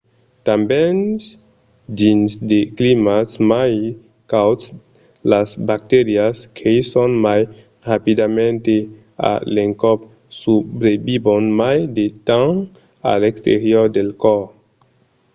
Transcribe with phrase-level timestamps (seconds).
[0.47, 0.97] tanben
[1.99, 3.75] dins de climats mai
[4.31, 4.63] cauds
[5.31, 7.41] las bacterias creisson mai
[7.89, 8.79] rapidament e
[9.31, 9.99] a l'encòp
[10.39, 12.59] subrevivon mai de temps
[13.11, 14.49] a l’exterior del còrs